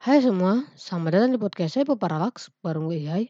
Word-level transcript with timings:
Hai 0.00 0.24
semua, 0.24 0.64
selamat 0.80 1.10
datang 1.12 1.32
di 1.36 1.36
podcast 1.36 1.76
saya 1.76 1.84
Paparalax 1.84 2.48
bareng 2.64 2.88
gue 2.88 3.04
Ihai. 3.04 3.28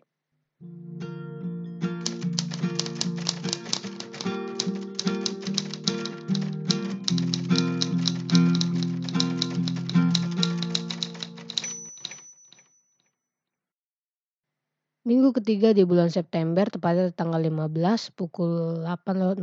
Minggu 15.02 15.34
ketiga 15.42 15.74
di 15.74 15.82
bulan 15.82 16.14
September 16.14 16.70
tepatnya 16.70 17.10
tanggal 17.10 17.42
15 17.42 18.14
pukul 18.14 18.86
8.49 18.86 19.42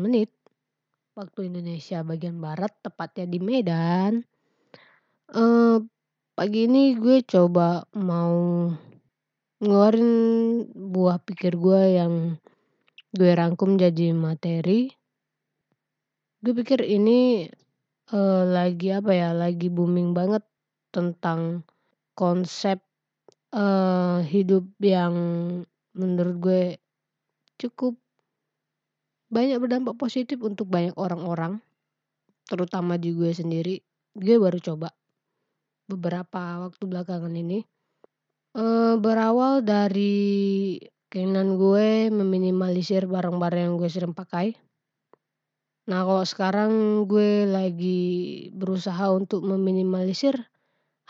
menit 0.00 0.32
waktu 1.12 1.52
Indonesia 1.52 2.00
bagian 2.00 2.40
barat 2.40 2.72
tepatnya 2.80 3.28
di 3.28 3.36
Medan. 3.44 4.24
Eh, 5.36 5.99
pagi 6.40 6.64
ini 6.64 6.96
gue 6.96 7.20
coba 7.20 7.84
mau 8.00 8.64
ngeluarin 9.60 10.12
buah 10.72 11.20
pikir 11.20 11.60
gue 11.60 12.00
yang 12.00 12.40
gue 13.12 13.28
rangkum 13.36 13.76
jadi 13.76 14.16
materi. 14.16 14.88
Gue 16.40 16.56
pikir 16.56 16.80
ini 16.80 17.44
eh, 18.08 18.44
lagi 18.48 18.88
apa 18.88 19.12
ya, 19.12 19.36
lagi 19.36 19.68
booming 19.68 20.16
banget 20.16 20.40
tentang 20.88 21.60
konsep 22.16 22.80
eh, 23.52 24.24
hidup 24.24 24.64
yang 24.80 25.12
menurut 25.92 26.36
gue 26.40 26.62
cukup 27.60 28.00
banyak 29.28 29.60
berdampak 29.60 29.92
positif 30.00 30.40
untuk 30.40 30.72
banyak 30.72 30.96
orang-orang, 30.96 31.60
terutama 32.48 32.96
di 32.96 33.12
gue 33.12 33.28
sendiri. 33.28 33.84
Gue 34.16 34.40
baru 34.40 34.56
coba 34.56 34.96
beberapa 35.90 36.70
waktu 36.70 36.84
belakangan 36.86 37.34
ini. 37.34 37.66
Eh, 38.54 38.94
berawal 38.98 39.62
dari 39.62 40.78
keinginan 41.10 41.58
gue 41.58 42.10
meminimalisir 42.10 43.06
barang-barang 43.10 43.62
yang 43.66 43.74
gue 43.78 43.90
sering 43.90 44.14
pakai. 44.14 44.54
Nah, 45.90 46.06
kalau 46.06 46.22
sekarang 46.22 46.72
gue 47.10 47.50
lagi 47.50 48.02
berusaha 48.54 49.10
untuk 49.10 49.42
meminimalisir 49.42 50.38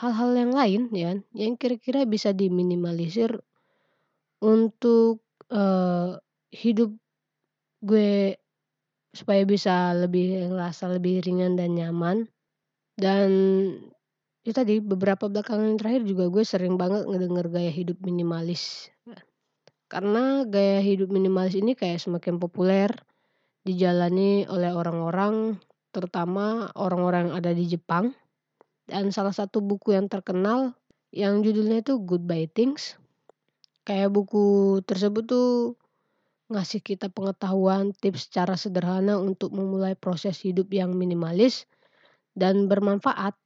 hal-hal 0.01 0.33
yang 0.33 0.53
lain 0.57 0.83
ya, 0.97 1.13
yang 1.37 1.61
kira-kira 1.61 2.09
bisa 2.09 2.33
diminimalisir 2.33 3.45
untuk 4.41 5.21
eh, 5.53 6.17
hidup 6.57 6.97
gue 7.85 8.41
supaya 9.13 9.43
bisa 9.45 9.93
lebih 9.93 10.49
ngerasa 10.49 10.93
lebih 10.97 11.25
ringan 11.25 11.61
dan 11.61 11.77
nyaman. 11.77 12.19
Dan 13.01 13.29
itu 14.41 14.57
tadi 14.57 14.81
beberapa 14.81 15.29
belakangan 15.29 15.77
terakhir 15.77 16.09
juga 16.09 16.33
gue 16.33 16.45
sering 16.49 16.81
banget 16.81 17.05
ngedenger 17.05 17.47
gaya 17.53 17.73
hidup 17.73 18.01
minimalis. 18.01 18.89
Karena 19.91 20.49
gaya 20.49 20.81
hidup 20.81 21.13
minimalis 21.13 21.59
ini 21.59 21.77
kayak 21.77 22.01
semakin 22.01 22.41
populer 22.41 22.89
dijalani 23.67 24.49
oleh 24.49 24.73
orang-orang 24.73 25.61
terutama 25.91 26.71
orang-orang 26.79 27.29
yang 27.29 27.37
ada 27.37 27.53
di 27.53 27.69
Jepang. 27.69 28.17
Dan 28.89 29.13
salah 29.13 29.35
satu 29.35 29.61
buku 29.61 29.93
yang 29.93 30.09
terkenal 30.09 30.75
yang 31.13 31.43
judulnya 31.45 31.85
itu 31.85 32.01
Goodbye 32.01 32.49
Things. 32.49 32.97
Kayak 33.85 34.15
buku 34.15 34.79
tersebut 34.87 35.27
tuh 35.27 35.75
ngasih 36.51 36.83
kita 36.83 37.13
pengetahuan 37.13 37.95
tips 37.95 38.27
secara 38.27 38.59
sederhana 38.59 39.19
untuk 39.19 39.55
memulai 39.55 39.95
proses 39.95 40.43
hidup 40.43 40.71
yang 40.75 40.95
minimalis 40.97 41.67
dan 42.35 42.67
bermanfaat. 42.67 43.39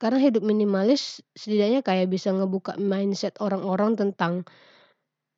Karena 0.00 0.16
hidup 0.16 0.40
minimalis 0.40 1.20
setidaknya 1.36 1.84
kayak 1.84 2.08
bisa 2.08 2.32
ngebuka 2.32 2.80
mindset 2.80 3.36
orang-orang 3.38 4.00
tentang 4.00 4.48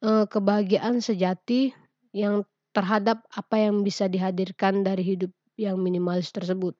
eh, 0.06 0.24
kebahagiaan 0.30 1.02
sejati 1.02 1.74
yang 2.14 2.46
terhadap 2.72 3.27
apa 3.34 3.59
yang 3.59 3.82
bisa 3.82 4.06
dihadirkan 4.06 4.87
dari 4.87 5.03
hidup 5.03 5.34
yang 5.59 5.76
minimalis 5.82 6.31
tersebut. 6.31 6.78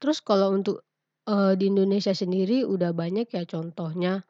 Terus 0.00 0.24
kalau 0.24 0.56
untuk 0.56 0.80
eh, 1.28 1.52
di 1.60 1.68
Indonesia 1.68 2.16
sendiri 2.16 2.64
udah 2.64 2.96
banyak 2.96 3.28
ya 3.28 3.44
contohnya 3.44 4.24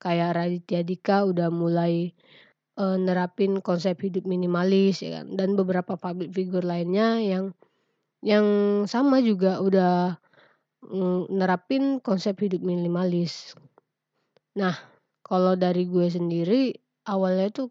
kayak 0.00 0.32
Raditya 0.32 0.80
Dika 0.80 1.28
udah 1.28 1.52
mulai 1.52 2.16
uh, 2.80 2.96
nerapin 2.96 3.60
konsep 3.60 4.00
hidup 4.00 4.24
minimalis 4.24 5.04
ya 5.04 5.20
kan 5.20 5.36
dan 5.36 5.52
beberapa 5.54 6.00
public 6.00 6.32
figure 6.32 6.64
lainnya 6.64 7.20
yang 7.20 7.52
yang 8.24 8.46
sama 8.88 9.20
juga 9.20 9.60
udah 9.60 10.16
mm, 10.84 11.32
nerapin 11.32 12.00
konsep 12.00 12.36
hidup 12.40 12.64
minimalis. 12.64 13.54
Nah, 14.56 14.74
kalau 15.20 15.54
dari 15.54 15.86
gue 15.86 16.06
sendiri 16.10 16.74
awalnya 17.06 17.48
tuh 17.52 17.68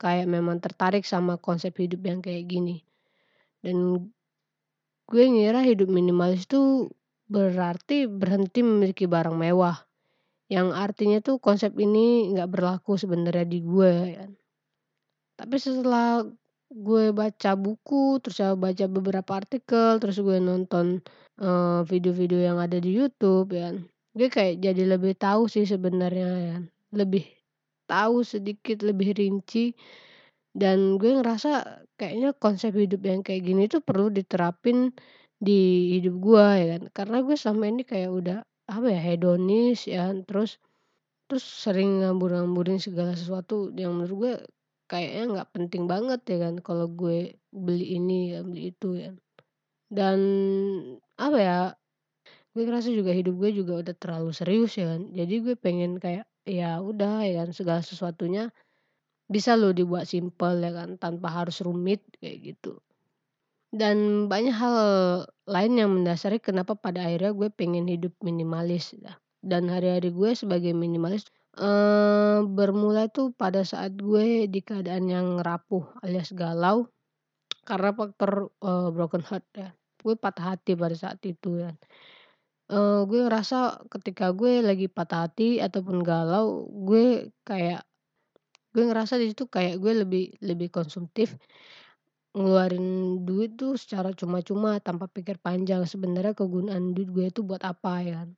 kayak 0.00 0.30
memang 0.30 0.62
tertarik 0.64 1.04
sama 1.04 1.36
konsep 1.36 1.76
hidup 1.76 2.00
yang 2.06 2.20
kayak 2.24 2.48
gini. 2.48 2.80
Dan 3.60 4.08
gue 5.10 5.24
ngira 5.26 5.60
hidup 5.66 5.90
minimalis 5.90 6.48
tuh 6.48 6.88
berarti 7.28 8.08
berhenti 8.08 8.64
memiliki 8.64 9.04
barang 9.04 9.36
mewah. 9.36 9.76
Yang 10.50 10.68
artinya 10.74 11.18
tuh 11.22 11.38
konsep 11.38 11.76
ini 11.78 12.32
nggak 12.34 12.50
berlaku 12.50 12.98
sebenarnya 12.98 13.46
di 13.46 13.60
gue 13.62 13.92
ya. 14.18 14.26
Tapi 15.38 15.56
setelah 15.56 16.26
gue 16.70 17.04
baca 17.10 17.52
buku, 17.58 18.18
terus 18.22 18.38
baca 18.58 18.84
beberapa 18.86 19.32
artikel, 19.34 19.98
terus 19.98 20.18
gue 20.22 20.38
nonton 20.38 21.02
eh, 21.40 21.80
video-video 21.88 22.40
yang 22.48 22.58
ada 22.60 22.78
di 22.78 22.90
YouTube 22.94 23.56
ya. 23.56 23.74
Gue 24.16 24.28
kayak 24.28 24.62
jadi 24.62 24.82
lebih 24.96 25.14
tahu 25.16 25.46
sih 25.50 25.64
sebenarnya 25.64 26.30
ya. 26.48 26.56
Lebih 26.94 27.24
tahu 27.90 28.22
sedikit 28.22 28.86
lebih 28.86 29.16
rinci 29.18 29.74
dan 30.54 30.98
gue 31.00 31.10
ngerasa 31.18 31.82
kayaknya 31.98 32.30
konsep 32.38 32.74
hidup 32.74 33.02
yang 33.06 33.20
kayak 33.26 33.42
gini 33.46 33.66
tuh 33.70 33.82
perlu 33.82 34.10
diterapin 34.10 34.94
di 35.40 35.94
hidup 35.98 36.14
gue 36.22 36.46
ya 36.60 36.66
kan. 36.76 36.82
Karena 36.94 37.16
gue 37.26 37.36
selama 37.38 37.64
ini 37.70 37.82
kayak 37.86 38.10
udah 38.10 38.38
apa 38.70 38.86
ya 38.86 39.00
hedonis 39.02 39.90
ya 39.90 40.14
terus 40.22 40.62
terus 41.26 41.42
sering 41.42 42.02
ngambur-ngamburin 42.02 42.78
segala 42.78 43.18
sesuatu 43.18 43.74
yang 43.74 43.98
menurut 43.98 44.16
gue 44.18 44.34
kayaknya 44.86 45.22
nggak 45.30 45.50
penting 45.54 45.84
banget 45.90 46.20
ya 46.26 46.38
kan 46.46 46.54
kalau 46.62 46.86
gue 46.86 47.34
beli 47.50 47.98
ini 47.98 48.34
ya 48.34 48.46
beli 48.46 48.70
itu 48.70 48.88
ya 48.98 49.10
dan 49.90 50.18
apa 51.20 51.38
ya 51.38 51.58
gue 52.54 52.62
ngerasa 52.66 52.90
juga 52.90 53.14
hidup 53.14 53.34
gue 53.38 53.50
juga 53.62 53.72
udah 53.82 53.94
terlalu 53.94 54.30
serius 54.34 54.74
ya 54.74 54.86
kan. 54.96 55.02
Jadi 55.14 55.34
gue 55.44 55.54
pengen 55.54 56.02
kayak 56.02 56.26
ya 56.48 56.82
udah 56.82 57.22
ya 57.22 57.46
kan 57.46 57.50
segala 57.54 57.80
sesuatunya 57.84 58.50
bisa 59.30 59.54
loh 59.54 59.70
dibuat 59.70 60.10
simpel 60.10 60.58
ya 60.58 60.72
kan 60.74 60.98
tanpa 60.98 61.28
harus 61.30 61.62
rumit 61.62 62.02
kayak 62.18 62.54
gitu. 62.54 62.82
Dan 63.70 64.26
banyak 64.26 64.50
hal 64.50 64.76
lain 65.46 65.72
yang 65.78 65.90
mendasari 65.94 66.42
kenapa 66.42 66.74
pada 66.74 67.06
akhirnya 67.06 67.30
gue 67.30 67.48
pengen 67.54 67.86
hidup 67.86 68.14
minimalis 68.22 68.94
ya. 68.98 69.14
dan 69.40 69.72
hari-hari 69.72 70.12
gue 70.12 70.30
sebagai 70.36 70.76
minimalis 70.76 71.24
eh, 71.56 72.44
bermula 72.44 73.08
tuh 73.08 73.32
pada 73.32 73.64
saat 73.64 73.96
gue 73.96 74.44
di 74.52 74.60
keadaan 74.60 75.08
yang 75.08 75.28
rapuh 75.40 75.80
alias 76.04 76.36
galau 76.36 76.92
karena 77.64 77.90
faktor 77.96 78.52
eh, 78.60 78.88
broken 78.92 79.24
heart 79.24 79.46
ya 79.56 79.70
gue 80.00 80.16
patah 80.16 80.56
hati 80.56 80.74
pada 80.74 80.96
saat 80.96 81.20
itu 81.24 81.60
ya. 81.62 81.72
Uh, 82.70 83.02
gue 83.02 83.26
ngerasa 83.26 83.82
ketika 83.90 84.30
gue 84.30 84.62
lagi 84.62 84.86
patah 84.86 85.26
hati 85.26 85.58
ataupun 85.58 86.06
galau, 86.06 86.70
gue 86.70 87.34
kayak 87.42 87.82
gue 88.70 88.86
ngerasa 88.86 89.18
di 89.18 89.34
situ 89.34 89.50
kayak 89.50 89.82
gue 89.82 90.06
lebih 90.06 90.38
lebih 90.38 90.70
konsumtif, 90.70 91.34
ngeluarin 92.30 93.18
duit 93.26 93.58
tuh 93.58 93.74
secara 93.74 94.14
cuma-cuma 94.14 94.78
tanpa 94.78 95.10
pikir 95.10 95.42
panjang 95.42 95.82
sebenarnya 95.82 96.30
kegunaan 96.38 96.94
duit 96.94 97.10
gue 97.10 97.26
itu 97.26 97.42
buat 97.42 97.58
apa 97.66 98.06
ya 98.06 98.22
kan, 98.22 98.30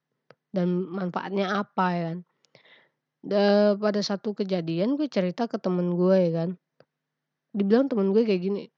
dan 0.57 0.69
manfaatnya 0.89 1.61
apa 1.61 1.87
ya 1.93 2.03
kan. 2.09 2.19
Da 3.21 3.77
pada 3.77 4.01
satu 4.01 4.33
kejadian 4.33 4.97
gue 4.97 5.13
cerita 5.13 5.45
ke 5.45 5.61
temen 5.61 5.93
gue 5.93 6.17
ya 6.17 6.31
kan, 6.33 6.51
dibilang 7.53 7.93
temen 7.93 8.17
gue 8.17 8.25
kayak 8.25 8.41
gini, 8.41 8.73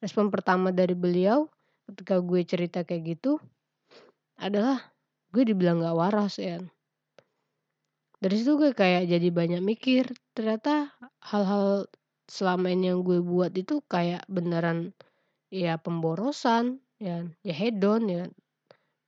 respon 0.00 0.32
pertama 0.32 0.72
dari 0.72 0.96
beliau 0.96 1.44
ketika 1.88 2.20
gue 2.20 2.40
cerita 2.44 2.84
kayak 2.84 3.16
gitu 3.16 3.40
adalah 4.36 4.92
gue 5.32 5.42
dibilang 5.48 5.80
gak 5.80 5.96
waras 5.96 6.36
ya. 6.36 6.60
Dari 8.18 8.34
situ 8.34 8.58
gue 8.58 8.74
kayak 8.74 9.08
jadi 9.08 9.28
banyak 9.30 9.62
mikir, 9.62 10.10
ternyata 10.34 10.90
hal-hal 11.22 11.86
selama 12.28 12.68
ini 12.74 12.92
yang 12.92 13.00
gue 13.06 13.22
buat 13.22 13.54
itu 13.54 13.80
kayak 13.86 14.26
beneran 14.26 14.92
ya 15.48 15.78
pemborosan, 15.78 16.82
ya, 16.98 17.24
ya 17.46 17.54
hedon 17.54 18.02
ya. 18.10 18.24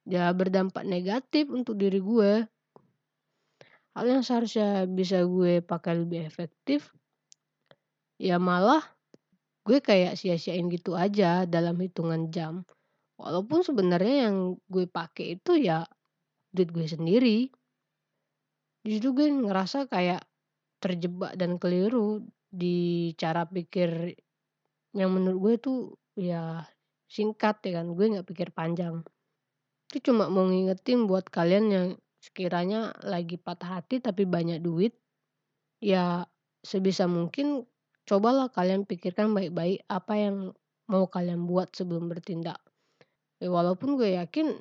Ya 0.08 0.30
berdampak 0.32 0.86
negatif 0.86 1.50
untuk 1.50 1.76
diri 1.76 2.00
gue. 2.00 2.46
Hal 3.92 4.04
yang 4.06 4.22
seharusnya 4.22 4.86
bisa 4.86 5.26
gue 5.26 5.58
pakai 5.60 6.06
lebih 6.06 6.22
efektif, 6.22 6.94
ya 8.16 8.38
malah 8.38 8.80
gue 9.66 9.78
kayak 9.78 10.16
sia-siain 10.16 10.66
gitu 10.72 10.96
aja 10.96 11.44
dalam 11.44 11.76
hitungan 11.80 12.32
jam. 12.32 12.64
Walaupun 13.20 13.60
sebenarnya 13.60 14.30
yang 14.30 14.56
gue 14.72 14.88
pakai 14.88 15.36
itu 15.36 15.60
ya 15.60 15.84
duit 16.50 16.72
gue 16.72 16.86
sendiri. 16.88 17.38
Di 18.80 18.96
situ 18.96 19.12
gue 19.12 19.28
ngerasa 19.28 19.86
kayak 19.92 20.24
terjebak 20.80 21.36
dan 21.36 21.60
keliru 21.60 22.24
di 22.48 23.12
cara 23.20 23.44
pikir 23.44 24.16
yang 24.96 25.12
menurut 25.12 25.38
gue 25.38 25.54
tuh 25.60 25.78
ya 26.16 26.64
singkat 27.06 27.60
ya 27.66 27.82
kan, 27.82 27.92
gue 27.92 28.06
nggak 28.16 28.26
pikir 28.26 28.48
panjang. 28.50 29.04
Itu 29.90 30.10
cuma 30.10 30.30
mau 30.32 30.46
ngingetin 30.48 31.04
buat 31.04 31.28
kalian 31.28 31.66
yang 31.70 31.86
sekiranya 32.22 32.94
lagi 33.04 33.36
patah 33.36 33.80
hati 33.80 33.98
tapi 33.98 34.24
banyak 34.24 34.62
duit, 34.62 34.94
ya 35.82 36.24
sebisa 36.60 37.08
mungkin 37.08 37.64
cobalah 38.10 38.50
kalian 38.50 38.82
pikirkan 38.90 39.30
baik-baik 39.30 39.86
apa 39.86 40.18
yang 40.18 40.36
mau 40.90 41.06
kalian 41.06 41.46
buat 41.46 41.70
sebelum 41.70 42.10
bertindak. 42.10 42.58
Ya 43.38 43.54
walaupun 43.54 43.94
gue 43.94 44.18
yakin 44.18 44.58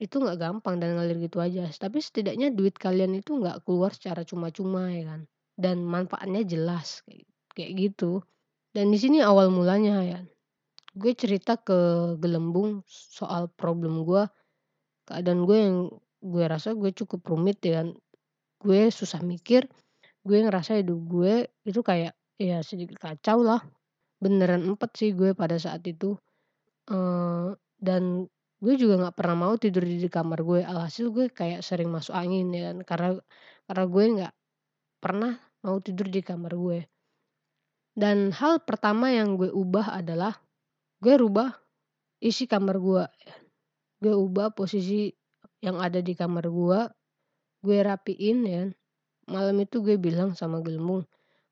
itu 0.00 0.16
nggak 0.16 0.40
gampang 0.40 0.80
dan 0.80 0.96
ngalir 0.96 1.20
gitu 1.20 1.44
aja, 1.44 1.68
tapi 1.76 2.00
setidaknya 2.00 2.48
duit 2.48 2.80
kalian 2.80 3.12
itu 3.20 3.36
nggak 3.36 3.68
keluar 3.68 3.92
secara 3.92 4.24
cuma-cuma 4.24 4.88
ya 4.88 5.04
kan, 5.04 5.20
dan 5.60 5.84
manfaatnya 5.84 6.48
jelas 6.48 7.04
kayak 7.52 7.76
gitu. 7.76 8.24
Dan 8.72 8.88
di 8.88 8.96
sini 8.96 9.20
awal 9.20 9.52
mulanya 9.52 10.00
ya, 10.06 10.20
gue 10.96 11.12
cerita 11.12 11.58
ke 11.60 11.76
Gelembung 12.22 12.86
soal 12.88 13.52
problem 13.52 14.06
gue, 14.08 14.24
keadaan 15.04 15.44
gue 15.44 15.58
yang 15.58 15.76
gue 16.24 16.44
rasa 16.46 16.72
gue 16.72 16.94
cukup 16.94 17.26
rumit 17.26 17.58
ya 17.60 17.82
kan, 17.82 17.92
gue 18.62 18.80
susah 18.88 19.18
mikir, 19.20 19.66
gue 20.22 20.36
ngerasa 20.40 20.78
hidup 20.78 20.98
gue 21.10 21.34
itu 21.66 21.82
kayak 21.82 22.17
ya 22.38 22.62
sedikit 22.62 22.96
kacau 23.02 23.42
lah, 23.42 23.60
beneran 24.22 24.62
empat 24.62 24.94
sih 24.94 25.10
gue 25.12 25.34
pada 25.34 25.58
saat 25.58 25.82
itu, 25.84 26.14
dan 27.78 28.02
gue 28.58 28.74
juga 28.74 28.94
nggak 28.98 29.16
pernah 29.18 29.36
mau 29.36 29.54
tidur 29.58 29.86
di 29.86 30.08
kamar 30.10 30.42
gue, 30.42 30.60
alhasil 30.62 31.10
gue 31.14 31.30
kayak 31.30 31.62
sering 31.62 31.90
masuk 31.90 32.14
angin 32.14 32.50
ya 32.54 32.70
kan, 32.70 32.78
karena 32.86 33.10
karena 33.66 33.84
gue 33.86 34.04
nggak 34.18 34.34
pernah 34.98 35.32
mau 35.62 35.78
tidur 35.82 36.06
di 36.10 36.22
kamar 36.22 36.54
gue. 36.54 36.78
Dan 37.98 38.30
hal 38.30 38.62
pertama 38.62 39.10
yang 39.10 39.34
gue 39.34 39.50
ubah 39.50 39.98
adalah, 39.98 40.38
gue 41.02 41.14
rubah 41.18 41.50
isi 42.22 42.46
kamar 42.46 42.78
gue. 42.78 43.04
Gue 43.98 44.14
ubah 44.14 44.54
posisi 44.54 45.10
yang 45.58 45.82
ada 45.82 45.98
di 45.98 46.14
kamar 46.14 46.46
gue, 46.46 46.80
gue 47.66 47.78
rapiin 47.82 48.38
ya, 48.46 48.62
malam 49.26 49.58
itu 49.58 49.82
gue 49.82 49.98
bilang 49.98 50.38
sama 50.38 50.62
Gelembung, 50.62 51.02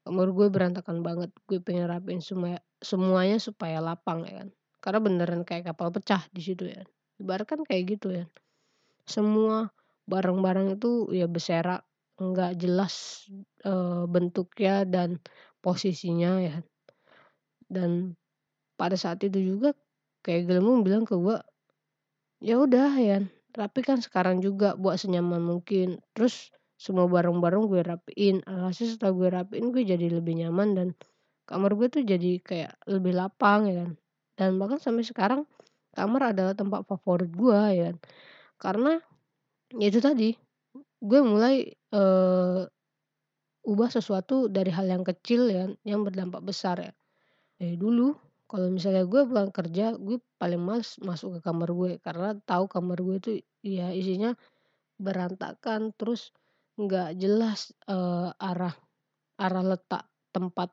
"Kamar 0.07 0.31
gue 0.31 0.47
berantakan 0.55 1.03
banget, 1.03 1.31
gue 1.51 1.59
pengen 1.59 1.91
rapiin 1.91 2.23
semua 2.23 2.63
semuanya 2.79 3.43
supaya 3.43 3.83
lapang," 3.83 4.23
ya 4.23 4.47
kan, 4.47 4.49
karena 4.85 5.01
beneran 5.03 5.43
kayak 5.43 5.75
kapal 5.75 5.91
pecah 5.91 6.23
di 6.31 6.43
situ 6.47 6.71
ya, 6.71 6.87
ibaratkan 7.19 7.67
kayak 7.67 7.99
gitu 7.99 8.09
ya. 8.15 8.25
Semua 9.09 9.71
barang-barang 10.11 10.79
itu 10.81 11.11
ya 11.15 11.27
berserak, 11.31 11.83
nggak 12.21 12.59
jelas, 12.63 13.27
eee, 13.67 14.05
bentuknya 14.11 14.85
dan 14.89 15.19
posisinya 15.65 16.39
ya. 16.43 16.57
Dan 17.71 18.15
pada 18.81 18.95
saat 18.99 19.23
itu 19.27 19.39
juga 19.57 19.75
kayak 20.27 20.49
Gelembung 20.51 20.83
bilang 20.87 21.05
ke 21.09 21.15
gue, 21.19 21.39
"Ya 22.45 22.57
udah 22.61 22.97
ya, 23.01 23.19
rapikan 23.57 24.01
sekarang 24.05 24.41
juga 24.45 24.75
buat 24.79 24.99
senyaman 25.01 25.43
mungkin." 25.45 26.01
Terus 26.17 26.51
semua 26.77 27.07
barang-barang 27.09 27.63
gue 27.73 27.83
rapiin, 27.85 28.37
alhasil 28.49 28.97
setelah 28.97 29.13
gue 29.17 29.29
rapiin 29.33 29.67
gue 29.75 29.83
jadi 29.85 30.07
lebih 30.13 30.37
nyaman 30.45 30.69
dan 30.77 30.89
kamar 31.49 31.73
gue 31.79 31.89
tuh 31.93 32.03
jadi 32.07 32.39
kayak 32.43 32.73
lebih 32.91 33.17
lapang 33.17 33.69
ya 33.71 33.75
kan. 33.87 33.91
Dan 34.39 34.51
bahkan 34.61 34.79
sampai 34.83 35.05
sekarang 35.07 35.43
kamar 35.97 36.33
adalah 36.37 36.55
tempat 36.57 36.85
favorit 36.89 37.31
gue 37.33 37.61
ya 37.77 37.83
kan. 37.93 37.97
Karena 38.61 38.93
ya 39.77 39.87
itu 39.91 40.01
tadi, 40.03 40.35
gue 41.03 41.21
mulai, 41.25 41.69
eee, 41.73 42.63
ubah 43.67 43.91
sesuatu 43.91 44.47
dari 44.51 44.71
hal 44.73 44.87
yang 44.89 45.05
kecil 45.07 45.51
ya, 45.51 45.67
yang 45.85 46.03
berdampak 46.07 46.43
besar 46.45 46.77
ya. 46.81 46.93
Dari 47.61 47.77
dulu 47.81 48.15
kalau 48.51 48.71
misalnya 48.71 49.05
gue 49.09 49.23
pulang 49.27 49.51
kerja, 49.55 49.97
gue 49.99 50.19
paling 50.39 50.61
males 50.63 50.99
masuk 51.03 51.39
ke 51.39 51.41
kamar 51.47 51.71
gue 51.75 51.93
karena 52.03 52.37
tahu 52.47 52.67
kamar 52.71 52.99
gue 53.03 53.17
itu 53.23 53.33
ya 53.67 53.91
isinya 53.95 54.35
berantakan, 55.01 55.93
terus 55.97 56.33
nggak 56.81 57.09
jelas, 57.23 57.73
eee, 57.89 58.29
arah 58.41 58.75
arah 59.41 59.65
letak 59.65 60.05
tempat 60.35 60.71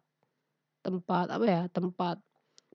tempat 0.85 1.27
apa 1.35 1.45
ya, 1.47 1.63
tempat 1.71 2.17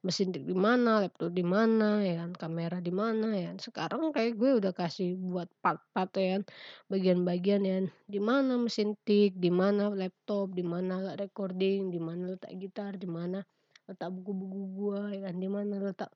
mesin 0.07 0.31
di 0.35 0.55
mana, 0.57 1.03
laptop 1.05 1.33
di 1.35 1.43
mana 1.45 2.01
ya 2.05 2.23
kan, 2.25 2.33
kamera 2.39 2.79
di 2.83 2.93
mana 2.95 3.35
ya 3.37 3.51
kan. 3.55 3.59
Sekarang 3.63 4.03
kayak 4.17 4.35
gue 4.41 4.51
udah 4.63 4.73
kasih 4.77 5.17
buat 5.19 5.49
part-part 5.65 6.11
ya 6.21 6.29
kan, 6.41 6.45
bagian-bagian 6.93 7.63
ya 7.67 7.75
kan, 7.83 7.87
di 8.11 8.21
mana 8.23 8.55
mesin 8.61 8.95
tik, 9.07 9.37
di 9.41 9.51
mana 9.53 9.91
laptop, 9.93 10.53
di 10.57 10.65
mana 10.67 11.17
recording, 11.19 11.91
di 11.95 12.01
mana 12.03 12.35
letak 12.37 12.53
gitar, 12.61 12.95
di 13.01 13.09
mana 13.11 13.43
letak 13.91 14.11
buku-buku 14.15 14.61
gue 14.79 15.01
ya 15.19 15.21
kan, 15.31 15.37
di 15.41 15.49
mana 15.51 15.75
letak, 15.83 16.11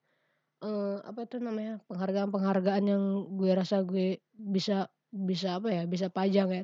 eee, 0.65 0.97
apa 1.05 1.19
itu 1.27 1.37
namanya, 1.43 1.81
penghargaan-penghargaan 1.91 2.85
yang 2.89 3.03
gue 3.39 3.51
rasa 3.57 3.83
gue 3.85 4.19
bisa 4.33 4.87
bisa 5.13 5.59
apa 5.61 5.69
ya, 5.73 5.83
bisa 5.89 6.07
pajang 6.13 6.49
ya. 6.53 6.63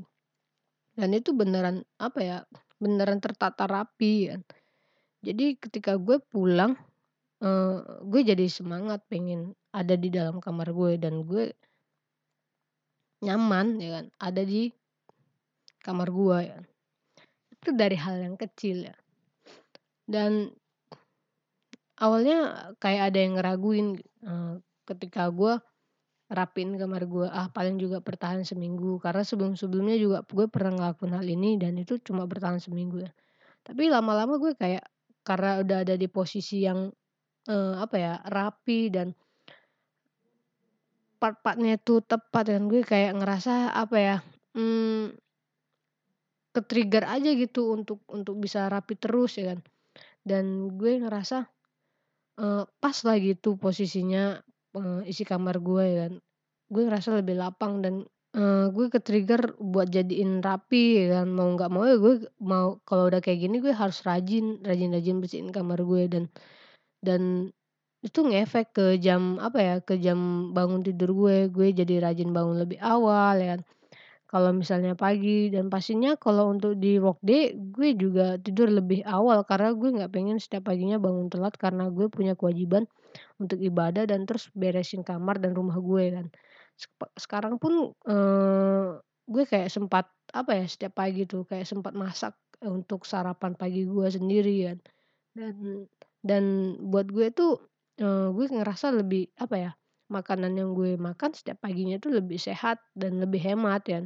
Dan 1.00 1.16
itu 1.16 1.32
beneran 1.32 1.88
apa 1.96 2.20
ya, 2.20 2.38
beneran 2.76 3.24
tertata 3.24 3.64
rapi 3.64 4.28
ya. 4.28 4.36
Jadi 5.24 5.56
ketika 5.56 5.96
gue 5.96 6.20
pulang, 6.20 6.76
eee, 7.40 8.04
gue 8.04 8.22
jadi 8.28 8.46
semangat 8.52 9.08
pengen 9.08 9.56
ada 9.72 9.96
di 9.96 10.12
dalam 10.12 10.44
kamar 10.44 10.76
gue 10.76 11.00
dan 11.00 11.24
gue 11.24 11.56
nyaman 13.24 13.80
ya 13.80 13.90
kan, 13.96 14.06
ada 14.20 14.44
di 14.44 14.76
kamar 15.80 16.12
gue 16.12 16.38
ya. 16.52 16.60
Itu 17.56 17.72
dari 17.72 17.96
hal 17.96 18.20
yang 18.20 18.36
kecil 18.36 18.92
ya. 18.92 18.96
Dan 20.04 20.52
awalnya 21.96 22.72
kayak 22.84 23.16
ada 23.16 23.20
yang 23.24 23.34
ngeraguin, 23.40 23.88
eee, 24.20 24.54
ketika 24.84 25.32
gue 25.32 25.64
rapiin 26.30 26.78
kamar 26.82 27.04
gue, 27.10 27.28
ah 27.30 27.50
paling 27.54 27.78
juga 27.82 28.00
bertahan 28.02 28.42
seminggu, 28.46 29.02
karena 29.04 29.24
sebelum-sebelumnya 29.26 29.98
juga 30.02 30.18
gue 30.30 30.48
pernah 30.50 30.74
ngelakuin 30.78 31.14
hal 31.18 31.28
ini 31.28 31.58
dan 31.62 31.78
itu 31.82 31.98
cuma 32.06 32.26
bertahan 32.30 32.62
seminggu 32.62 33.02
ya. 33.06 33.12
Tapi 33.66 33.90
lama-lama 33.92 34.38
gue 34.42 34.54
kayak 34.58 34.86
karena 35.28 35.62
udah 35.64 35.78
ada 35.88 35.96
di 36.00 36.08
posisi 36.12 36.66
yang, 36.68 36.92
eee, 37.50 37.74
apa 37.82 37.98
ya, 38.00 38.14
rapi 38.28 38.90
dan 38.94 39.16
part-partnya 41.22 41.76
itu 41.76 42.00
tepat 42.00 42.48
dan 42.48 42.72
gue 42.72 42.80
kayak 42.80 43.12
ngerasa 43.20 43.76
apa 43.76 43.98
ya, 44.00 44.16
mmm 44.56 45.20
ke-trigger 46.56 47.06
aja 47.06 47.30
gitu 47.38 47.78
untuk 47.78 48.02
untuk 48.10 48.42
bisa 48.42 48.66
rapi 48.74 48.98
terus 48.98 49.38
ya 49.38 49.54
kan. 49.54 49.60
Dan 50.26 50.46
gue 50.80 51.02
ngerasa, 51.04 51.48
eee, 52.42 52.64
pas 52.82 52.98
lah 53.08 53.18
gitu 53.22 53.56
posisinya, 53.60 54.40
eee, 54.78 55.02
isi 55.12 55.24
kamar 55.28 55.58
gue 55.64 55.84
ya 55.86 55.98
kan. 56.10 56.14
Gue 56.70 56.86
ngerasa 56.86 57.18
lebih 57.18 57.34
lapang 57.42 57.82
dan, 57.82 58.06
eee, 58.38 58.70
gue 58.70 58.86
ke-trigger 58.94 59.58
buat 59.58 59.90
jadiin 59.90 60.38
rapi 60.46 61.10
kan, 61.10 61.26
mau 61.34 61.50
nggak 61.58 61.70
mau 61.74 61.82
ya 61.82 61.98
gue 61.98 62.30
mau 62.38 62.78
kalau 62.86 63.10
udah 63.10 63.18
kayak 63.26 63.42
gini 63.42 63.58
gue 63.58 63.74
harus 63.74 64.06
rajin 64.06 64.62
rajin-rajin 64.62 65.18
bersihin 65.18 65.50
kamar 65.50 65.82
gue 65.82 66.06
dan 66.14 66.24
dan 67.06 67.24
itu 68.06 68.20
ngefek 68.26 68.74
ke 68.78 68.86
jam 69.02 69.38
apa 69.42 69.60
ya, 69.62 69.76
ke 69.86 69.96
jam 70.02 70.52
bangun 70.58 70.82
tidur 70.86 71.12
gue, 71.16 71.50
gue 71.54 71.68
jadi 71.74 72.02
rajin 72.06 72.32
bangun 72.36 72.58
lebih 72.64 72.80
awal 72.84 73.38
ya 73.42 73.58
kan. 73.58 73.62
Kalau 74.30 74.52
misalnya 74.56 74.94
pagi 74.98 75.50
dan 75.54 75.70
pastinya 75.74 76.16
kalau 76.20 76.50
untuk 76.54 76.78
di 76.80 76.98
workday 77.02 77.54
gue 77.56 77.90
juga 77.98 78.38
tidur 78.42 78.70
lebih 78.74 79.02
awal 79.08 79.44
karena 79.48 79.72
gue 79.78 79.90
nggak 79.98 80.12
pengen 80.16 80.38
setiap 80.42 80.70
paginya 80.72 80.98
bangun 81.02 81.30
telat 81.34 81.56
karena 81.60 81.90
gue 81.94 82.08
punya 82.12 82.34
kewajiban 82.40 82.86
untuk 83.42 83.60
ibadah 83.64 84.06
dan 84.10 84.26
terus 84.30 84.50
beresin 84.58 85.02
kamar 85.08 85.38
dan 85.44 85.54
rumah 85.58 85.78
gue 85.82 86.06
kan. 86.16 86.28
Sekarang 87.20 87.56
pun, 87.62 87.92
eee, 88.08 88.88
gue 89.30 89.44
kayak 89.46 89.70
sempat 89.74 90.06
apa 90.34 90.52
ya, 90.60 90.66
setiap 90.70 90.94
pagi 91.02 91.26
tuh 91.28 91.44
kayak 91.50 91.68
sempat 91.68 91.94
masak, 91.98 92.34
eee, 92.64 92.72
untuk 92.72 93.04
sarapan 93.08 93.54
pagi 93.60 93.84
gue 93.88 94.08
sendiri 94.10 94.56
kan. 94.72 94.78
Dan 95.38 95.56
dan 96.26 96.44
buat 96.92 97.08
gue 97.12 97.32
tuh, 97.36 97.60
eee, 98.02 98.28
gue 98.36 98.46
ngerasa 98.52 98.94
lebih 98.96 99.32
apa 99.40 99.56
ya, 99.60 99.72
makanan 100.12 100.54
yang 100.60 100.72
gue 100.78 100.96
makan 101.00 101.32
setiap 101.36 101.60
paginya 101.66 101.98
tuh 102.04 102.16
lebih 102.20 102.38
sehat 102.42 102.80
dan 102.98 103.20
lebih 103.24 103.42
hemat 103.44 103.84
ya, 103.90 104.00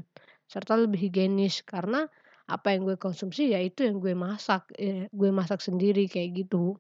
serta 0.52 0.78
lebih 0.80 1.00
higienis 1.12 1.64
karena 1.68 2.08
apa 2.50 2.76
yang 2.76 2.84
gue 2.90 2.98
konsumsi 3.00 3.52
ya 3.56 3.60
itu 3.64 3.86
yang 3.88 3.98
gue 4.04 4.14
masak, 4.18 4.70
eee, 4.80 5.10
gue 5.14 5.30
masak 5.34 5.60
sendiri 5.66 6.08
kayak 6.12 6.46
gitu, 6.48 6.78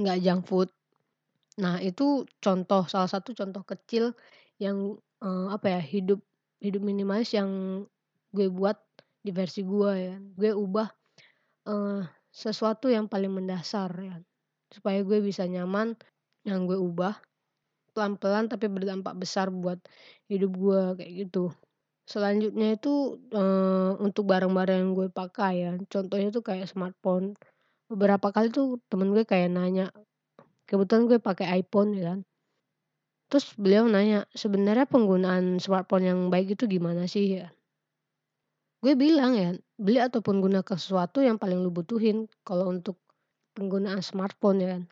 nggak 0.00 0.18
junk 0.24 0.42
food. 0.48 0.68
Nah 1.62 1.80
itu 1.84 2.24
contoh 2.44 2.84
salah 2.90 3.08
satu 3.10 3.32
contoh 3.36 3.62
kecil 3.66 4.12
yang, 4.62 4.96
eee, 5.24 5.46
apa 5.54 5.66
ya, 5.78 5.80
hidup 5.82 6.20
hidup 6.62 6.82
minimalis 6.84 7.32
yang 7.36 7.50
gue 8.36 8.48
buat 8.52 8.76
di 9.24 9.30
versi 9.34 9.62
gue 9.66 9.92
ya, 9.96 10.14
gue 10.38 10.50
ubah, 10.56 10.88
eee, 11.68 12.02
sesuatu 12.32 12.88
yang 12.92 13.06
paling 13.10 13.32
mendasar 13.32 13.90
ya, 14.00 14.16
supaya 14.72 15.00
gue 15.06 15.18
bisa 15.24 15.44
nyaman, 15.48 15.96
yang 16.48 16.64
gue 16.70 16.78
ubah 16.78 17.16
pelan-pelan 17.96 18.46
tapi 18.52 18.68
berdampak 18.68 19.14
besar 19.16 19.48
buat 19.50 19.80
hidup 20.30 20.52
gue 20.56 20.80
kayak 21.00 21.12
gitu. 21.28 21.44
Selanjutnya 22.08 22.76
itu, 22.78 23.18
eee, 23.34 23.90
untuk 24.02 24.24
barang-barang 24.30 24.78
yang 24.82 24.92
gue 24.98 25.08
pakai 25.12 25.52
ya, 25.66 25.72
contohnya 25.90 26.28
tuh 26.34 26.44
kayak 26.46 26.68
smartphone. 26.70 27.34
Beberapa 27.92 28.30
kali 28.34 28.48
tuh 28.54 28.80
temen 28.92 29.10
gue 29.14 29.24
kayak 29.28 29.50
nanya, 29.54 29.90
kebetulan 30.70 31.04
gue 31.10 31.18
pakai 31.22 31.46
iPhone 31.62 31.94
ya 31.98 32.14
kan. 32.16 32.20
Terus 33.26 33.58
beliau 33.58 33.90
nanya, 33.90 34.22
"Sebenarnya 34.38 34.86
penggunaan 34.86 35.58
smartphone 35.58 36.06
yang 36.06 36.20
baik 36.30 36.54
itu 36.54 36.70
gimana 36.70 37.10
sih?" 37.10 37.42
Ya. 37.42 37.50
Gue 38.78 38.94
bilang 38.94 39.34
ya, 39.34 39.50
beli 39.80 39.98
ataupun 39.98 40.38
gunakan 40.38 40.76
sesuatu 40.78 41.18
yang 41.18 41.40
paling 41.40 41.58
lu 41.58 41.74
butuhin 41.74 42.30
kalau 42.46 42.70
untuk 42.70 43.02
penggunaan 43.58 43.98
smartphone 43.98 44.62
ya 44.62 44.68
kan. 44.78 44.82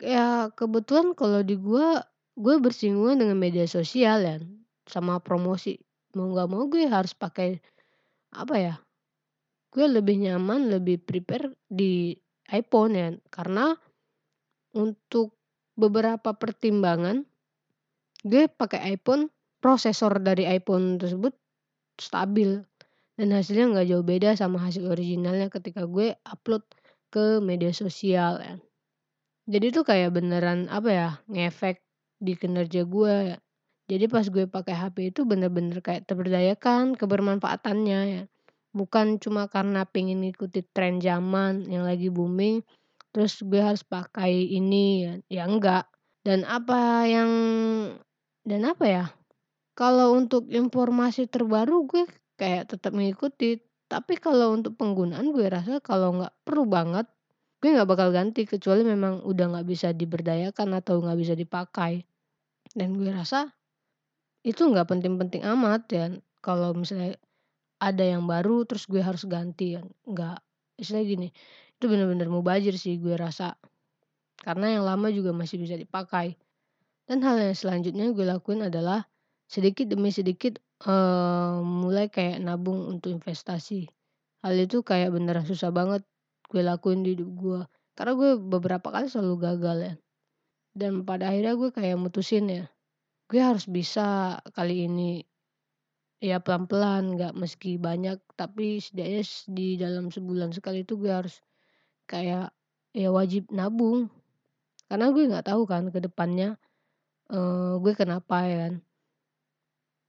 Ya 0.00 0.26
kebetulan 0.56 1.12
kalau 1.12 1.44
di 1.44 1.60
gue, 1.60 2.00
gue 2.36 2.54
bersinggungan 2.60 3.20
dengan 3.20 3.36
media 3.36 3.68
sosial 3.68 4.24
ya, 4.24 4.36
sama 4.88 5.20
promosi. 5.20 5.76
Mau 6.16 6.32
nggak 6.32 6.48
mau 6.48 6.64
gue 6.70 6.88
harus 6.88 7.12
pakai, 7.12 7.60
apa 8.32 8.56
ya, 8.56 8.74
gue 9.68 9.84
lebih 9.84 10.16
nyaman, 10.16 10.72
lebih 10.72 11.04
prepare 11.04 11.52
di 11.68 12.16
iPhone 12.48 12.92
ya, 12.96 13.08
karena 13.28 13.76
untuk 14.72 15.36
beberapa 15.76 16.32
pertimbangan, 16.32 17.24
gue 18.26 18.50
pakai 18.50 18.98
iPhone, 18.98 19.30
prosesor 19.62 20.18
dari 20.18 20.50
iPhone 20.50 20.98
tersebut 20.98 21.32
stabil 21.96 22.66
dan 23.16 23.32
hasilnya 23.32 23.72
nggak 23.72 23.86
jauh 23.88 24.04
beda 24.04 24.36
sama 24.36 24.60
hasil 24.60 24.84
originalnya 24.90 25.48
ketika 25.48 25.86
gue 25.86 26.18
upload 26.26 26.66
ke 27.08 27.38
media 27.40 27.72
sosial 27.72 28.42
ya. 28.42 28.54
Jadi 29.46 29.70
tuh 29.70 29.86
kayak 29.86 30.10
beneran 30.10 30.66
apa 30.66 30.90
ya, 30.90 31.08
ngefek 31.30 31.80
di 32.18 32.34
kinerja 32.34 32.82
gue 32.82 33.14
ya. 33.34 33.38
Jadi 33.86 34.10
pas 34.10 34.26
gue 34.26 34.50
pakai 34.50 34.74
HP 34.74 35.14
itu 35.14 35.22
bener-bener 35.22 35.78
kayak 35.78 36.10
terberdayakan 36.10 36.98
kebermanfaatannya 36.98 38.00
ya. 38.10 38.22
Bukan 38.74 39.22
cuma 39.22 39.46
karena 39.46 39.86
pengen 39.86 40.26
ngikutin 40.26 40.66
tren 40.74 40.98
zaman 40.98 41.70
yang 41.70 41.86
lagi 41.86 42.10
booming, 42.10 42.66
terus 43.14 43.38
gue 43.40 43.62
harus 43.62 43.86
pakai 43.86 44.34
ini 44.34 45.06
ya, 45.06 45.12
ya 45.30 45.42
enggak. 45.46 45.86
Dan 46.26 46.42
apa 46.42 47.06
yang 47.06 47.30
dan 48.46 48.62
apa 48.62 48.84
ya, 48.86 49.04
kalau 49.74 50.14
untuk 50.14 50.46
informasi 50.46 51.26
terbaru 51.26 51.84
gue 51.90 52.06
kayak 52.38 52.70
tetap 52.70 52.94
mengikuti, 52.94 53.58
tapi 53.90 54.14
kalau 54.22 54.54
untuk 54.54 54.78
penggunaan 54.78 55.34
gue 55.34 55.50
rasa 55.50 55.82
kalau 55.82 56.14
nggak 56.22 56.34
perlu 56.46 56.64
banget, 56.70 57.10
gue 57.58 57.74
nggak 57.74 57.90
bakal 57.90 58.14
ganti 58.14 58.46
kecuali 58.46 58.86
memang 58.86 59.26
udah 59.26 59.50
nggak 59.50 59.66
bisa 59.66 59.90
diberdayakan 59.90 60.78
atau 60.78 61.02
nggak 61.02 61.18
bisa 61.18 61.34
dipakai. 61.34 62.06
Dan 62.70 62.94
gue 62.94 63.10
rasa 63.10 63.50
itu 64.46 64.62
nggak 64.62 64.86
penting-penting 64.94 65.42
amat 65.42 65.82
ya, 65.90 66.06
kalau 66.38 66.70
misalnya 66.70 67.18
ada 67.82 68.06
yang 68.06 68.24
baru 68.30 68.62
terus 68.62 68.86
gue 68.86 69.02
harus 69.02 69.26
ganti 69.26 69.74
ya, 69.74 69.82
nggak. 70.06 70.38
Istilahnya 70.78 71.06
gini, 71.08 71.28
itu 71.76 71.84
bener-bener 71.90 72.30
mubazir 72.30 72.78
sih 72.78 72.94
gue 73.02 73.18
rasa. 73.18 73.58
Karena 74.38 74.78
yang 74.78 74.86
lama 74.86 75.10
juga 75.10 75.34
masih 75.34 75.58
bisa 75.58 75.74
dipakai. 75.74 76.38
Dan 77.06 77.22
hal 77.22 77.38
yang 77.38 77.54
selanjutnya 77.54 78.10
gue 78.10 78.26
lakuin 78.26 78.66
adalah 78.66 79.06
sedikit 79.46 79.86
demi 79.86 80.10
sedikit, 80.10 80.58
eee, 80.82 81.58
mulai 81.62 82.10
kayak 82.10 82.42
nabung 82.42 82.82
untuk 82.90 83.14
investasi. 83.14 83.86
Hal 84.42 84.54
itu 84.58 84.82
kayak 84.82 85.14
beneran 85.14 85.46
susah 85.46 85.70
banget 85.70 86.02
gue 86.50 86.62
lakuin 86.66 87.06
di 87.06 87.14
hidup 87.14 87.30
gue, 87.38 87.60
karena 87.94 88.12
gue 88.18 88.30
beberapa 88.42 88.88
kali 88.90 89.06
selalu 89.06 89.34
gagal 89.38 89.78
ya. 89.82 89.94
Dan 90.76 91.06
pada 91.08 91.30
akhirnya 91.32 91.54
gue 91.58 91.70
kayak 91.74 91.96
mutusin 91.98 92.46
ya, 92.50 92.64
gue 93.30 93.40
harus 93.42 93.66
bisa 93.70 94.38
kali 94.56 94.86
ini. 94.90 95.22
Ya 96.22 96.40
pelan-pelan, 96.40 97.14
nggak 97.16 97.36
meski 97.36 97.76
banyak, 97.76 98.18
tapi 98.40 98.80
setidaknya 98.80 99.22
di 99.52 99.68
dalam 99.76 100.08
sebulan 100.08 100.50
sekali 100.56 100.82
itu 100.82 100.96
gue 100.96 101.12
harus 101.12 101.38
kayak 102.10 102.50
ya 102.96 103.08
wajib 103.12 103.48
nabung. 103.52 104.08
Karena 104.88 105.12
gue 105.14 105.24
nggak 105.28 105.46
tahu 105.50 105.62
kan 105.68 105.88
ke 105.94 106.00
depannya, 106.02 106.56
eee, 107.32 107.72
gue 107.82 107.92
kenapa 108.00 108.34
ya 108.50 108.56
kan. 108.68 108.74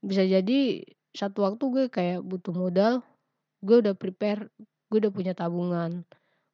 Bisa 0.06 0.22
jadi 0.30 0.86
satu 1.18 1.42
waktu 1.42 1.64
gue 1.74 1.86
kayak 1.90 2.22
butuh 2.22 2.54
modal, 2.54 3.02
gue 3.66 3.78
udah 3.82 3.96
prepare, 3.98 4.50
gue 4.92 4.98
udah 5.02 5.14
punya 5.14 5.34
tabungan 5.38 6.06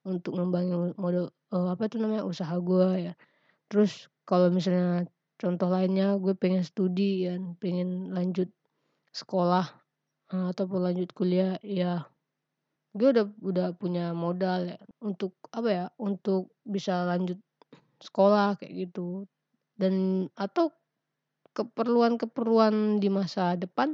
untuk 0.07 0.35
ngembangin 0.39 0.95
modal, 0.99 1.31
eee, 1.53 1.67
apa 1.73 1.83
itu 1.89 1.97
namanya, 1.99 2.23
usaha 2.27 2.55
gue 2.59 3.11
ya. 3.11 3.13
Terus 3.71 4.07
kalau 4.27 4.49
misalnya 4.53 5.07
contoh 5.41 5.69
lainnya 5.71 6.15
gue 6.21 6.33
pengen 6.37 6.63
studi 6.67 7.27
kan, 7.29 7.55
pengen 7.61 8.11
lanjut 8.15 8.49
sekolah, 9.15 9.65
eee, 10.33 10.47
ataupun 10.55 10.79
lanjut 10.85 11.09
kuliah, 11.17 11.57
ya 11.63 12.05
gue 12.97 13.09
udah 13.15 13.25
udah 13.43 13.67
punya 13.77 14.11
modal 14.17 14.69
ya 14.73 14.77
untuk 15.03 15.35
apa 15.53 15.69
ya, 15.71 15.85
untuk 16.01 16.51
bisa 16.67 17.05
lanjut 17.09 17.39
sekolah 18.03 18.57
kayak 18.61 18.89
gitu. 18.91 19.25
Dan 19.73 20.25
atau 20.37 20.69
keperluan-keperluan 21.53 22.97
di 22.97 23.09
masa 23.13 23.53
depan, 23.53 23.93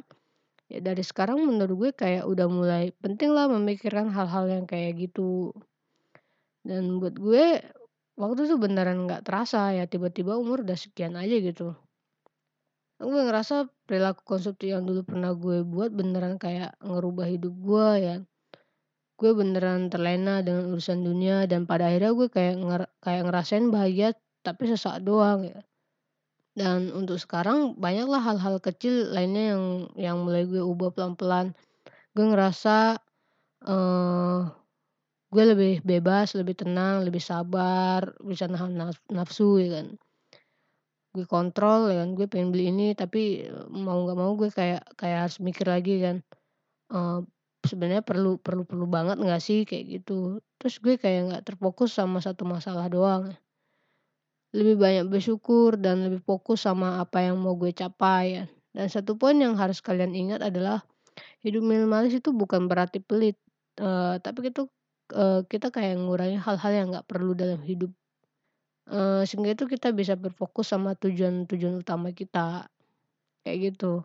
ya 0.71 0.79
dari 0.79 1.03
sekarang 1.03 1.43
menurut 1.43 1.75
gue 1.75 1.91
kayak 1.95 2.23
udah 2.27 2.47
mulai 2.47 2.95
penting 3.03 3.35
lah 3.35 3.51
memikirkan 3.51 4.11
hal-hal 4.11 4.47
yang 4.47 4.65
kayak 4.67 4.95
gitu. 4.95 5.51
Dan 6.63 6.99
buat 7.03 7.15
gue, 7.19 7.63
waktu 8.19 8.39
itu 8.47 8.55
beneran 8.59 9.07
nggak 9.07 9.23
terasa 9.27 9.71
ya 9.75 9.87
tiba-tiba 9.87 10.35
umur 10.35 10.63
udah 10.67 10.75
sekian 10.75 11.15
aja 11.15 11.35
gitu. 11.39 11.75
Gue 12.99 13.21
ngerasa 13.23 13.71
perilaku 13.87 14.27
konsumtif 14.27 14.75
yang 14.75 14.83
dulu 14.83 15.07
pernah 15.07 15.31
gue 15.31 15.63
buat 15.63 15.87
beneran 15.95 16.35
kayak 16.35 16.75
ngerubah 16.83 17.31
hidup 17.31 17.53
gue 17.55 17.87
ya. 18.03 18.15
Gue 19.15 19.31
beneran 19.35 19.87
terlena 19.87 20.43
dengan 20.43 20.67
urusan 20.75 20.99
dunia 21.03 21.47
dan 21.47 21.63
pada 21.63 21.87
akhirnya 21.87 22.11
gue 22.11 22.27
kayak 22.27 22.55
nger 22.59 22.81
kayak 22.99 23.23
ngerasain 23.23 23.67
bahagia 23.71 24.09
tapi 24.43 24.67
sesaat 24.67 25.03
doang 25.07 25.47
ya. 25.47 25.63
Dan 26.57 26.89
untuk 26.97 27.21
sekarang 27.21 27.77
banyaklah 27.77 28.21
hal-hal 28.25 28.57
kecil 28.57 29.13
lainnya 29.13 29.53
yang 29.53 29.63
yang 29.93 30.17
mulai 30.25 30.43
gue 30.49 30.61
ubah 30.61 30.89
pelan-pelan. 30.95 31.53
Gue 32.17 32.25
ngerasa, 32.31 32.97
eee, 33.65 34.39
gue 35.33 35.43
lebih 35.51 35.73
bebas, 35.85 36.33
lebih 36.39 36.55
tenang, 36.61 37.05
lebih 37.07 37.21
sabar, 37.23 38.13
bisa 38.23 38.45
nahan 38.49 38.73
naf 38.77 38.97
nafsu 39.11 39.59
ya 39.61 39.69
kan. 39.81 39.87
Gue 41.15 41.25
kontrol 41.25 41.89
ya 41.89 42.05
kan, 42.05 42.09
gue 42.13 42.25
pengen 42.29 42.49
beli 42.53 42.69
ini 42.69 42.93
tapi 42.93 43.41
mau 43.73 43.97
nggak 44.05 44.17
mau 44.21 44.31
gue 44.37 44.49
kayak 44.53 44.93
kayak 44.93 45.17
harus 45.25 45.37
mikir 45.41 45.65
lagi 45.65 45.93
kan, 46.05 46.17
eee, 46.93 47.19
sebenarnya 47.69 48.03
perlu 48.05 48.37
perlu 48.45 48.63
perlu 48.69 48.85
banget 48.89 49.17
nggak 49.21 49.41
sih 49.47 49.59
kayak 49.69 49.85
gitu. 50.01 50.39
Terus 50.59 50.75
gue 50.85 50.95
kayak 51.03 51.21
nggak 51.29 51.43
terfokus 51.47 51.91
sama 51.99 52.19
satu 52.25 52.43
masalah 52.49 52.87
doang. 52.93 53.33
Lebih 54.53 54.81
banyak 54.81 55.05
bersyukur 55.13 55.77
dan 55.77 56.09
lebih 56.09 56.25
fokus 56.25 56.65
sama 56.65 56.97
apa 57.05 57.21
yang 57.21 57.37
mau 57.37 57.53
gue 57.53 57.69
capai 57.69 58.23
ya. 58.33 58.43
Dan 58.73 58.89
satu 58.89 59.13
poin 59.13 59.37
yang 59.37 59.53
harus 59.53 59.77
kalian 59.77 60.17
ingat 60.17 60.41
adalah 60.41 60.81
hidup 61.45 61.63
minimalis 61.65 62.17
itu 62.19 62.31
bukan 62.35 62.67
berarti 62.71 62.99
pelit, 63.03 63.37
eee, 63.79 64.17
tapi 64.21 64.49
itu, 64.51 64.65
eee, 65.13 65.45
kita 65.49 65.69
kayak 65.73 65.99
ngurangi 66.01 66.37
hal-hal 66.41 66.71
yang 66.73 66.87
nggak 66.93 67.07
perlu 67.09 67.33
dalam 67.37 67.61
hidup. 67.65 67.91
Eee, 68.91 69.23
sehingga 69.29 69.53
itu 69.57 69.65
kita 69.69 69.93
bisa 69.95 70.15
berfokus 70.19 70.71
sama 70.73 70.95
tujuan-tujuan 70.99 71.81
utama 71.83 72.11
kita, 72.15 72.67
kayak 73.45 73.57
gitu. 73.75 74.03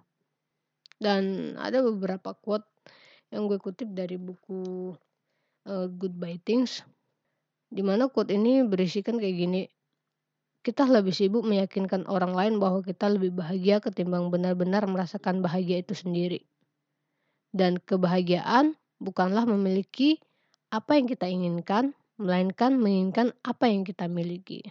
Dan 0.98 1.54
ada 1.58 1.82
beberapa 1.84 2.34
quote 2.38 2.66
yang 3.34 3.46
gue 3.50 3.58
kutip 3.62 3.90
dari 3.94 4.16
buku, 4.20 4.94
eee, 5.68 5.86
Goodbye 5.98 6.40
Things. 6.44 6.82
Di 7.72 7.82
mana 7.86 8.08
quote 8.12 8.32
ini 8.34 8.62
berisikan 8.66 9.18
kayak 9.20 9.36
gini, 9.38 9.62
"Kita 10.64 10.88
lebih 10.88 11.12
sibuk 11.12 11.44
meyakinkan 11.44 12.08
orang 12.08 12.32
lain 12.32 12.54
bahwa 12.56 12.80
kita 12.80 13.12
lebih 13.12 13.36
bahagia 13.36 13.84
ketimbang 13.84 14.32
benar-benar 14.32 14.88
merasakan 14.88 15.44
bahagia 15.44 15.84
itu 15.84 15.92
sendiri." 15.92 16.48
Dan 17.52 17.78
kebahagiaan 17.78 18.74
bukanlah 18.98 19.44
memiliki 19.44 20.18
apa 20.74 20.98
yang 20.98 21.06
kita 21.06 21.28
inginkan, 21.28 21.94
melainkan 22.18 22.80
menginginkan 22.80 23.30
apa 23.46 23.70
yang 23.70 23.86
kita 23.86 24.10
miliki. 24.10 24.64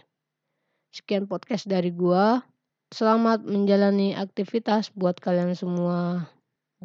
Sekian 0.92 1.24
podcast 1.30 1.64
dari 1.64 1.94
gua. 1.94 2.44
Selamat 2.92 3.42
menjalani 3.42 4.14
aktivitas 4.14 4.92
buat 4.94 5.18
kalian 5.18 5.56
semua. 5.56 6.28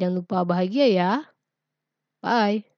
Jangan 0.00 0.24
lupa 0.24 0.42
bahagia 0.42 0.86
ya. 0.88 1.12
Bye. 2.24 2.69